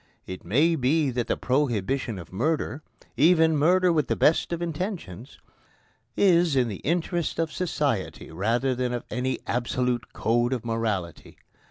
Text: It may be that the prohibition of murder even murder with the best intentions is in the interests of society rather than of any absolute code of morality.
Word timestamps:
It 0.25 0.43
may 0.43 0.75
be 0.75 1.11
that 1.11 1.27
the 1.27 1.37
prohibition 1.37 2.17
of 2.17 2.33
murder 2.33 2.81
even 3.17 3.55
murder 3.55 3.93
with 3.93 4.07
the 4.07 4.15
best 4.15 4.51
intentions 4.51 5.37
is 6.17 6.55
in 6.55 6.69
the 6.69 6.77
interests 6.77 7.37
of 7.37 7.51
society 7.51 8.31
rather 8.31 8.73
than 8.73 8.93
of 8.93 9.03
any 9.11 9.37
absolute 9.45 10.11
code 10.11 10.53
of 10.53 10.65
morality. 10.65 11.37